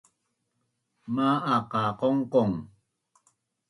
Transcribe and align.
Ma’aq 1.13 1.63
qa 1.71 1.81
qongqong? 1.99 2.55